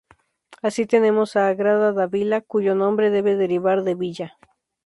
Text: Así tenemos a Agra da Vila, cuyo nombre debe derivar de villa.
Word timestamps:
Así 0.63 0.87
tenemos 0.93 1.29
a 1.35 1.41
Agra 1.51 1.73
da 1.97 2.07
Vila, 2.15 2.41
cuyo 2.41 2.73
nombre 2.73 3.11
debe 3.11 3.35
derivar 3.35 3.83
de 3.83 3.93
villa. 3.93 4.37